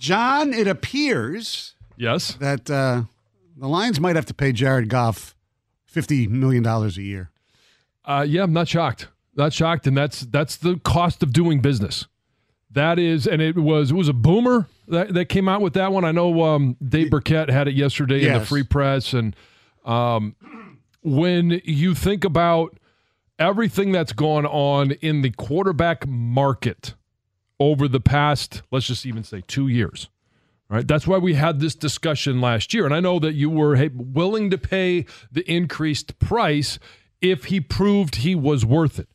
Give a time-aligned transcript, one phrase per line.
[0.00, 2.32] John, it appears Yes.
[2.40, 3.02] that uh,
[3.56, 5.34] the Lions might have to pay Jared Goff
[5.94, 7.30] $50 million a year.
[8.06, 9.08] Uh, yeah, I'm not shocked.
[9.36, 12.06] Not shocked, and that's that's the cost of doing business.
[12.72, 15.92] That is, and it was it was a boomer that, that came out with that
[15.92, 16.04] one.
[16.04, 19.36] I know um, Dave Birkett had it yesterday in the free press, and
[19.84, 20.34] um,
[21.02, 22.76] when you think about
[23.38, 26.94] everything that's gone on in the quarterback market
[27.60, 30.08] over the past, let's just even say two years,
[30.70, 30.88] right?
[30.88, 32.86] That's why we had this discussion last year.
[32.86, 36.78] And I know that you were hey, willing to pay the increased price
[37.20, 39.08] if he proved he was worth it.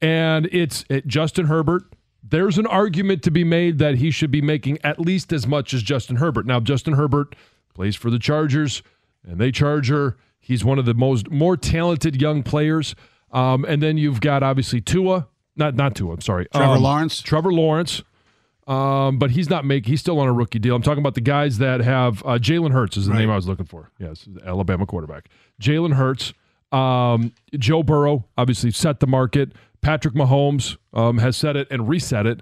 [0.00, 1.82] And it's it, Justin Herbert.
[2.22, 5.74] There's an argument to be made that he should be making at least as much
[5.74, 6.46] as Justin Herbert.
[6.46, 7.34] Now, Justin Herbert
[7.74, 8.82] plays for the Chargers,
[9.26, 10.16] and they Charger.
[10.38, 12.94] He's one of the most more talented young players.
[13.32, 16.14] Um, and then you've got obviously Tua, not not Tua.
[16.14, 17.20] I'm sorry, Trevor Um, Lawrence?
[17.22, 18.02] Trevor Lawrence.
[18.68, 19.90] Um, but he's not making.
[19.90, 20.76] He's still on a rookie deal.
[20.76, 23.18] I'm talking about the guys that have uh, Jalen Hurts is the Right.
[23.20, 23.90] name I was looking for.
[23.98, 25.28] Yes, Alabama quarterback.
[25.60, 26.32] Jalen Hurts,
[26.70, 29.52] um, Joe Burrow, obviously set the market.
[29.80, 32.40] Patrick Mahomes um, has set it and reset it.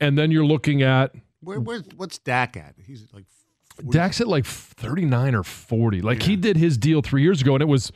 [0.00, 2.74] And then you're looking at Where, where's, what's Dak at?
[2.82, 3.24] He's like
[3.90, 6.00] Dak's at like 39 or 40.
[6.00, 7.92] Like he did his deal three years ago, and it was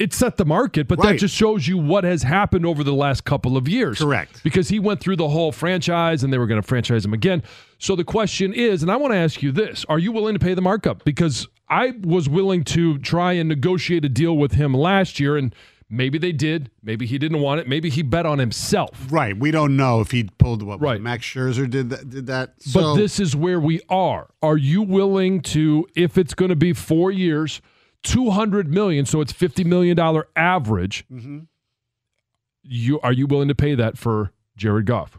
[0.00, 3.24] it set the market, but that just shows you what has happened over the last
[3.24, 3.98] couple of years.
[3.98, 4.42] Correct.
[4.42, 7.42] Because he went through the whole franchise and they were going to franchise him again.
[7.78, 10.40] So the question is, and I want to ask you this are you willing to
[10.40, 11.04] pay the markup?
[11.04, 15.54] Because I was willing to try and negotiate a deal with him last year, and
[15.90, 16.70] maybe they did.
[16.82, 17.68] Maybe he didn't want it.
[17.68, 19.06] Maybe he bet on himself.
[19.10, 19.36] right.
[19.38, 21.00] We don't know if he pulled what Right.
[21.00, 22.08] Max Scherzer did that.
[22.08, 22.54] Did that.
[22.72, 24.30] But this is where we are.
[24.42, 27.60] Are you willing to, if it's going to be four years,
[28.02, 31.04] two hundred million, so it's fifty million dollar average?
[31.10, 31.40] Mm-hmm.
[32.62, 35.18] You are you willing to pay that for Jared Goff?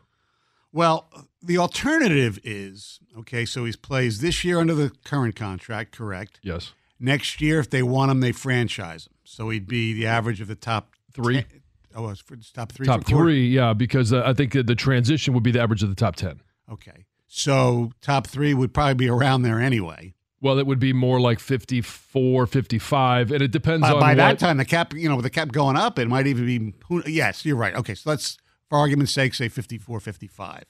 [0.71, 1.09] Well,
[1.41, 3.45] the alternative is okay.
[3.45, 6.39] So he plays this year under the current contract, correct?
[6.43, 6.73] Yes.
[6.99, 9.13] Next year, if they want him, they franchise him.
[9.23, 11.41] So he'd be the average of the top Three?
[11.41, 11.61] 10
[11.95, 12.85] oh, it's for top three.
[12.85, 15.95] top three, yeah, because uh, I think the transition would be the average of the
[15.95, 16.41] top ten.
[16.71, 17.05] Okay.
[17.27, 20.13] So top three would probably be around there anyway.
[20.41, 24.17] Well, it would be more like 54, 55, and it depends By, on by what,
[24.17, 26.73] that time, the cap, you know, with the cap going up, it might even be.
[26.87, 27.75] who- Yes, you're right.
[27.75, 28.37] Okay, so let's,
[28.67, 30.63] for argument's sake, say 54, 55.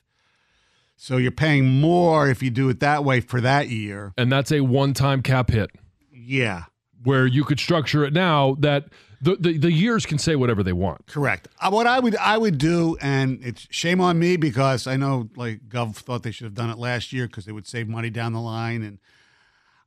[0.98, 4.14] So you're paying more if you do it that way for that year.
[4.18, 5.72] and that's a one-time cap hit.
[6.14, 6.66] Yeah,
[7.04, 8.86] Where you could structure it now that
[9.22, 11.08] the, the, the years can say whatever they want.
[11.08, 11.48] correct.
[11.60, 15.30] Uh, what I would I would do, and it's shame on me because I know
[15.36, 18.10] like Goff thought they should have done it last year because they would save money
[18.10, 19.00] down the line, and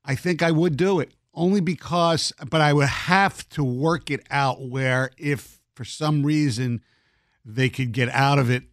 [0.04, 4.24] I think I would do it only because, but I would have to work it
[4.30, 6.82] out where if for some reason
[7.44, 8.64] they could get out of it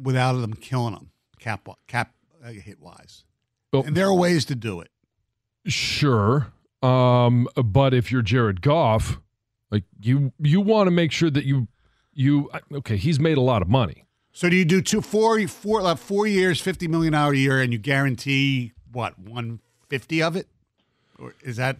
[0.00, 3.24] without them killing them cap cap uh, hit wise,
[3.72, 4.88] Well- and there are ways to do it.
[5.66, 6.52] Sure.
[6.82, 9.20] Um, but if you're Jared Goff,
[9.70, 11.68] like you you want to make sure that you
[12.14, 14.06] you okay, he's made a lot of money.
[14.32, 17.60] So do you do two four four uh, four years, fifty million hour a year,
[17.60, 19.60] and you guarantee what one
[19.90, 20.48] fifty of it,
[21.42, 21.76] is that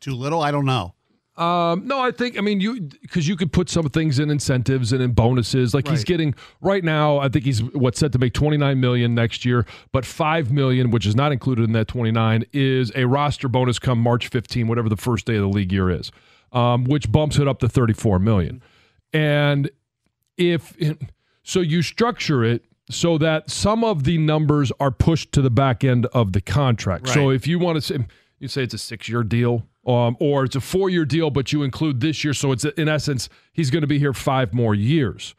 [0.00, 0.42] too little?
[0.42, 0.94] I don't know.
[1.36, 4.92] Um, no, I think I mean you because you could put some things in incentives
[4.92, 5.72] and in bonuses.
[5.72, 9.14] Like he's getting right now, I think he's what's set to make twenty nine million
[9.14, 13.06] next year, but five million, which is not included in that twenty nine, is a
[13.06, 16.12] roster bonus come March fifteen, whatever the first day of the league year is,
[16.52, 18.62] um, which bumps it up to thirty four million.
[19.14, 19.70] And
[20.36, 20.76] if
[21.42, 25.84] so, you structure it so that some of the numbers are pushed to the back
[25.84, 27.08] end of the contract.
[27.08, 27.98] So if you want to say,
[28.40, 31.52] you say it's a six year deal, um, or it's a four year deal, but
[31.52, 34.74] you include this year, so it's in essence he's going to be here five more
[34.74, 35.34] years.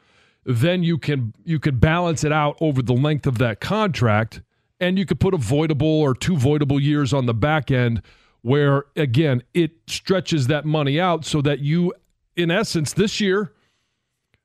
[0.46, 4.42] Then you can you can balance it out over the length of that contract,
[4.80, 8.02] and you could put a voidable or two voidable years on the back end,
[8.42, 11.94] where again it stretches that money out so that you,
[12.36, 13.54] in essence, this year,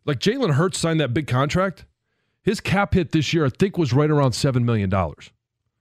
[0.04, 1.84] like Jalen Hurts signed that big contract,
[2.42, 5.30] his cap hit this year I think was right around seven million dollars.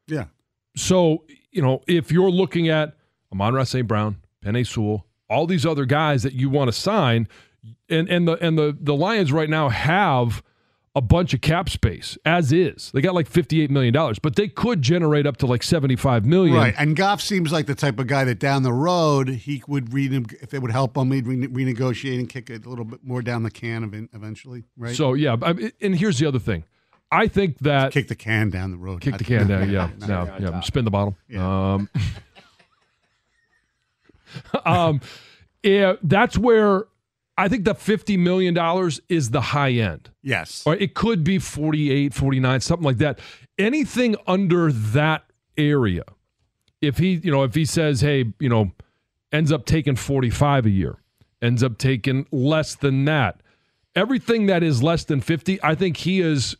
[0.07, 0.25] Yeah.
[0.77, 1.23] So,
[1.55, 2.95] you know, if you're looking at
[3.31, 3.87] Amon-Ra St.
[3.87, 7.27] Brown, Penei Sewell, all these other guys that you want to sign,
[7.89, 10.43] and and the and the the Lions right now have
[10.95, 12.89] a bunch of cap space as is.
[12.93, 16.55] They got like $58 million, but they could generate up to like 75 million.
[16.55, 16.73] Right.
[16.77, 20.11] And Goff seems like the type of guy that down the road he would read
[20.13, 23.03] him if it would help him, he'd rene- renegotiate and kick it a little bit
[23.03, 24.63] more down the can event- eventually.
[24.77, 24.95] Right.
[24.95, 25.35] So yeah,
[25.81, 26.63] and here's the other thing.
[27.11, 29.01] I think that kick the can down the road.
[29.01, 29.69] Kick the can down.
[29.75, 30.59] Yeah, no, yeah.
[30.61, 31.15] Spin the bottle.
[31.29, 31.73] Yeah.
[31.73, 31.89] Um,
[34.65, 35.01] um,
[35.63, 36.85] yeah, that's where
[37.37, 40.09] I think the fifty million dollars is the high end.
[40.21, 40.63] Yes.
[40.65, 43.19] Or it could be 48, 49, something like that.
[43.57, 45.23] Anything under that
[45.57, 46.03] area,
[46.81, 48.71] if he, you know, if he says, hey, you know,
[49.31, 50.97] ends up taking 45 a year,
[51.41, 53.41] ends up taking less than that,
[53.95, 56.55] everything that is less than 50, I think he is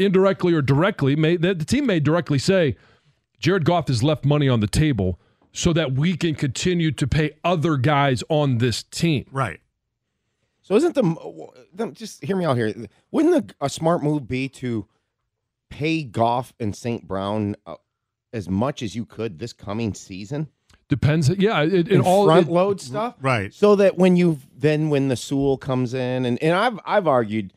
[0.00, 2.76] indirectly or directly, may, the, the team may directly say,
[3.38, 5.18] Jared Goff has left money on the table
[5.52, 9.26] so that we can continue to pay other guys on this team.
[9.32, 9.60] Right.
[10.62, 12.72] So isn't the them- just hear me out here?
[13.10, 14.86] Wouldn't the, a smart move be to
[15.68, 17.06] pay Goff and St.
[17.08, 17.76] Brown uh,
[18.32, 20.48] as much as you could this coming season?
[20.88, 21.28] Depends.
[21.28, 23.52] Yeah, it, it and all front it- load stuff, Right.
[23.54, 27.52] So that when you then when the Sewell comes in, and, and I've I've argued,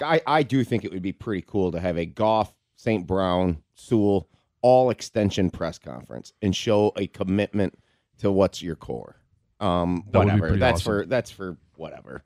[0.00, 3.06] like I I do think it would be pretty cool to have a Goff, St.
[3.06, 4.28] Brown, Sewell
[4.62, 7.78] all extension press conference and show a commitment
[8.18, 9.16] to what's your core.
[9.60, 10.56] Um, That whatever.
[10.56, 10.84] That's awesome.
[10.84, 12.22] for that's for whatever.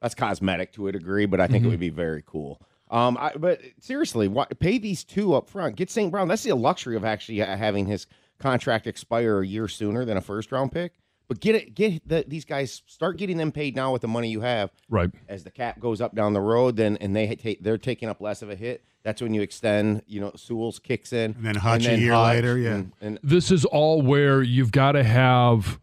[0.00, 2.60] That's cosmetic to a degree, but I think it would be very cool.
[2.90, 5.76] Um, I, but seriously, why, pay these two up front.
[5.76, 6.10] Get St.
[6.10, 6.28] Brown.
[6.28, 8.06] That's the luxury of actually having his
[8.38, 10.94] contract expire a year sooner than a first round pick.
[11.28, 14.28] But get it, get the, these guys start getting them paid now with the money
[14.30, 14.70] you have.
[14.90, 15.10] right.
[15.28, 18.20] As the cap goes up down the road, then and they take they're taking up
[18.20, 18.84] less of a hit.
[19.02, 20.02] That's when you extend.
[20.06, 22.74] You know, Sewell's kicks in, And then Hutch a year Hutch, later, yeah.
[22.74, 25.80] and, and this is all where you've got to have,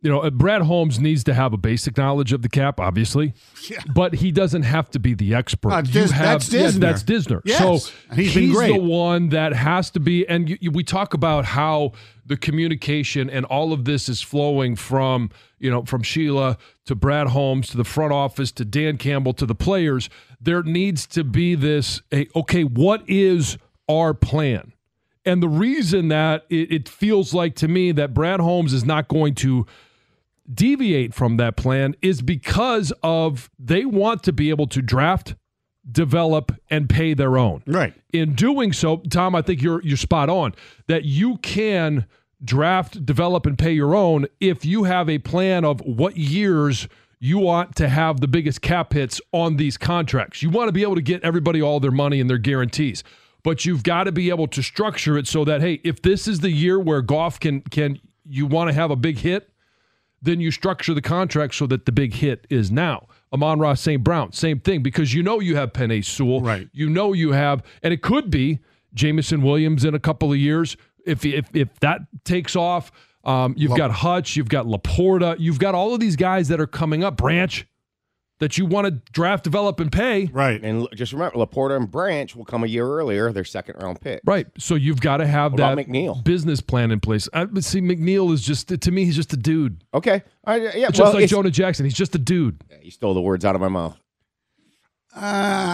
[0.00, 3.34] you know, uh, Brad Holmes needs to have a basic knowledge of the cap, obviously,
[3.68, 3.78] Yeah.
[3.92, 5.72] but he doesn't have to be the expert.
[5.72, 7.40] Uh, Dis- You have- that's yeah, that's Disner.
[7.44, 8.82] Yes, So and he's been the great.
[8.82, 10.24] one that has to be.
[10.28, 11.92] And you, you- we talk about how
[12.24, 17.28] the communication and all of this is flowing from you know from Sheila to Brad
[17.28, 20.08] Holmes to the front office to Dan Campbell to the players.
[20.40, 22.02] There needs to be this.
[22.12, 23.58] A, okay, what is
[23.88, 24.72] our plan?
[25.24, 29.08] And the reason that it, it feels like to me that Brad Holmes is not
[29.08, 29.66] going to
[30.52, 35.36] deviate from that plan is because of they want to be able to draft,
[35.90, 37.62] develop, and pay their own.
[37.66, 37.94] Right.
[38.12, 40.54] In doing so, Tom, I think you're you're spot on
[40.88, 42.06] that you can
[42.44, 47.38] draft, develop, and pay your own if you have a plan of what years you
[47.38, 50.42] want to have the biggest cap hits on these contracts.
[50.42, 53.04] You want to be able to get everybody all their money and their guarantees.
[53.44, 56.40] But you've got to be able to structure it so that hey, if this is
[56.40, 59.50] the year where Goff can can you want to have a big hit,
[60.20, 63.08] then you structure the contract so that the big hit is now.
[63.32, 64.02] Amon-Ra St.
[64.02, 66.40] Brown, same thing, because you know you have Penei Sewell.
[66.40, 66.68] Right.
[66.72, 68.60] You know you have, and it could be
[68.94, 70.76] Jameson Williams in a couple of years.
[71.06, 72.92] If if if that takes off,
[73.24, 76.60] um, you've La- got Hutch, you've got LaPorta, you've got all of these guys that
[76.60, 77.66] are coming up, Branch,
[78.40, 80.26] that you want to draft, develop, and pay.
[80.32, 80.60] Right.
[80.62, 83.30] and just remember, LaPorta and Branch will come a year earlier.
[83.32, 84.20] Their second round pick.
[84.24, 84.46] Right.
[84.58, 86.22] So you've got to have What that McNeill?
[86.24, 87.28] business plan in place.
[87.32, 89.84] I, but see, McNeill is just to me, he's just a dude.
[89.94, 90.22] Okay.
[90.44, 90.88] All right, yeah.
[90.88, 92.62] Just well, like Jonah Jackson, he's just a dude.
[92.82, 93.96] You stole the words out of my mouth.
[95.14, 95.20] Uh,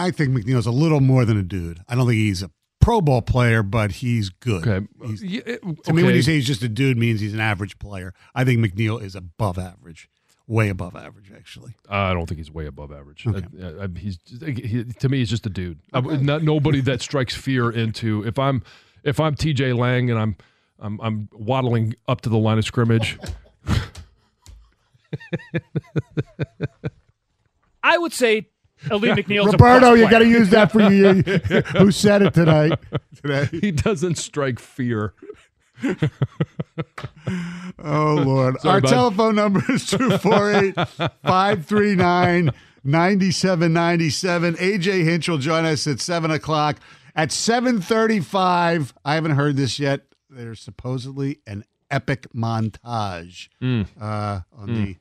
[0.05, 1.79] I think McNeill's a little more than a dude.
[1.87, 4.67] I don't think he's a Pro Bowl player, but he's good.
[4.67, 4.87] Okay.
[5.05, 7.39] He's- Yeah, it- To me, when you say he's just a dude, means he's an
[7.41, 8.13] average player.
[8.33, 10.09] I think McNeill is above average,
[10.47, 11.73] way above average, actually.
[11.89, 13.27] I don't think he's way above average.
[13.27, 13.31] I-
[13.61, 15.79] I- I- he's he, to me, he's just a dude.
[15.93, 18.23] I not nobody that strikes fear into.
[18.25, 18.63] If I'm
[19.03, 19.73] if I'm T.J.
[19.73, 20.35] Lang and I'm
[20.79, 23.17] I'm I'm waddling up to the line of scrimmage,
[27.83, 28.47] I would say
[28.91, 31.13] Ali McNeill's Roberto, you got to use that for you.
[31.77, 32.79] Who said it tonight?
[33.21, 33.47] Today.
[33.61, 35.13] He doesn't strike fear.
[37.81, 38.59] Oh, Lord.
[38.61, 38.89] Sorry, Our bud.
[38.89, 40.75] telephone number is 248
[41.23, 42.51] 539
[42.83, 44.55] 9797.
[44.55, 46.77] AJ Hinch will join us at 7 o'clock.
[47.15, 50.01] At 735, I haven't heard this yet.
[50.29, 53.83] There's supposedly an epic montage Hmm.
[53.99, 54.95] uh, on the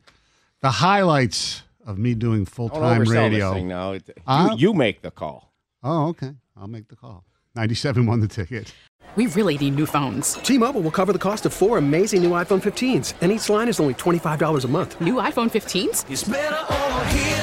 [0.60, 3.30] the highlights of me doing full time radio.
[3.50, 3.92] this thing now.
[3.92, 4.50] It- Huh?
[4.56, 5.52] you, you make the call.
[5.82, 6.32] Oh, okay.
[6.56, 7.24] I'll make the call.
[7.54, 8.72] 97 won the ticket.
[9.16, 10.34] We really need new phones.
[10.34, 13.80] T-Mobile will cover the cost of four amazing new iPhone 15s, and each line is
[13.80, 15.00] only $25 a month.
[15.00, 16.04] New iPhone 15s?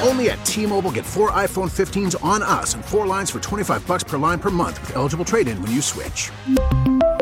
[0.06, 4.04] Only at T-Mobile get four iPhone 15s on us and four lines for 25 bucks
[4.04, 6.30] per line per month with eligible trade-in when you switch.